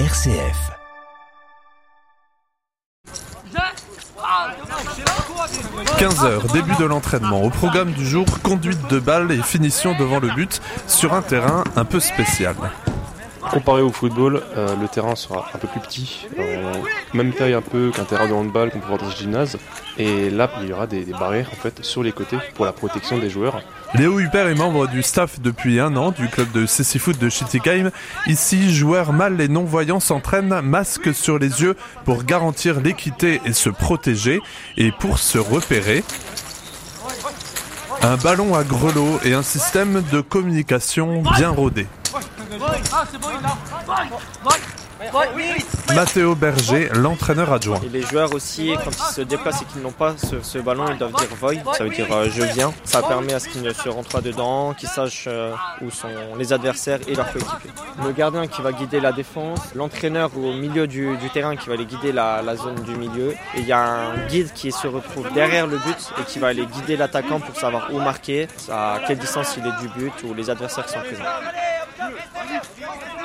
[0.00, 0.72] RCF.
[5.98, 7.42] 15h, début de l'entraînement.
[7.42, 11.62] Au programme du jour, conduite de balle et finition devant le but sur un terrain
[11.76, 12.56] un peu spécial.
[13.50, 16.72] Comparé au football, euh, le terrain sera un peu plus petit, euh,
[17.12, 19.58] même taille un peu qu'un terrain de handball qu'on peut voir dans ce gymnase.
[19.98, 23.30] Et là, il y aura des, barrières en sur les côtés pour la protection des
[23.30, 23.60] joueurs.
[23.94, 27.28] Léo Huppert est membre du staff depuis un an du club de CC Foot de
[27.28, 27.90] Schittigheim.
[28.26, 33.70] Ici, joueurs mâles et non-voyants s'entraînent masque sur les yeux pour garantir l'équité et se
[33.70, 34.40] protéger.
[34.76, 36.02] Et pour se repérer,
[38.02, 41.86] un ballon à grelots et un système de communication bien rodé.
[45.94, 47.80] Matteo Berger, l'entraîneur adjoint.
[47.84, 50.86] Et les joueurs aussi, quand ils se déplacent et qu'ils n'ont pas ce, ce ballon,
[50.90, 52.72] ils doivent dire voy, ça veut dire euh, je viens.
[52.84, 56.08] Ça permet à ce qu'ils ne se rentrent pas dedans, qu'ils sachent euh, où sont
[56.38, 57.70] les adversaires et leurs coéquipiers.
[58.04, 61.74] Le gardien qui va guider la défense, l'entraîneur au milieu du, du, terrain qui va
[61.74, 63.32] aller guider la, la, zone du milieu.
[63.56, 66.48] Et il y a un guide qui se retrouve derrière le but et qui va
[66.48, 70.34] aller guider l'attaquant pour savoir où marquer, à quelle distance il est du but ou
[70.34, 71.24] les adversaires qui sont présents.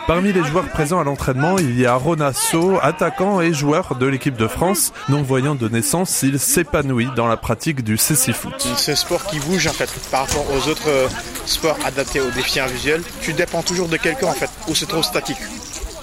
[0.08, 4.36] Parmi les joueurs présents à l'entraînement, il y a Ronasso, attaquant et joueur de l'équipe
[4.36, 4.92] de France.
[5.08, 8.54] Non-voyant de naissance, il s'épanouit dans la pratique du cécifoot.
[8.76, 11.10] C'est un sport qui bouge en fait par rapport aux autres
[11.46, 13.04] sports adaptés aux défis visuels.
[13.22, 15.38] Tu dépends toujours de quelqu'un en fait, ou c'est trop statique.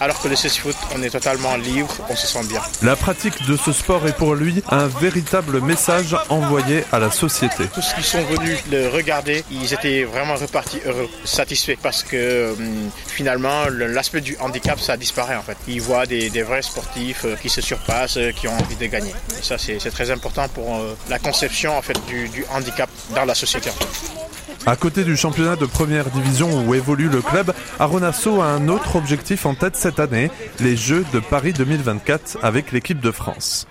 [0.01, 2.61] Alors que le foot, on est totalement libre, on se sent bien.
[2.83, 7.65] La pratique de ce sport est pour lui un véritable message envoyé à la société.
[7.73, 12.53] Tous ceux qui sont venus le regarder, ils étaient vraiment repartis heureux, satisfaits parce que
[12.53, 15.57] hum, finalement l'aspect du handicap ça disparaît en fait.
[15.69, 18.87] Ils voient des, des vrais sportifs euh, qui se surpassent, euh, qui ont envie de
[18.87, 19.13] gagner.
[19.39, 23.25] Et ça c'est très important pour euh, la conception en fait du, du handicap dans
[23.25, 23.71] la société.
[23.71, 24.26] En fait.
[24.67, 28.97] À côté du championnat de première division où évolue le club, Aronasso a un autre
[28.97, 30.31] objectif en tête cette année,
[30.61, 33.67] les Jeux de Paris 2024 avec l'équipe de France.